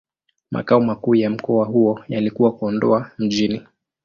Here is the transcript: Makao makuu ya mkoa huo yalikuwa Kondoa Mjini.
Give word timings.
Makao 0.51 0.81
makuu 0.81 1.15
ya 1.15 1.29
mkoa 1.29 1.65
huo 1.65 2.03
yalikuwa 2.07 2.51
Kondoa 2.51 3.11
Mjini. 3.17 3.61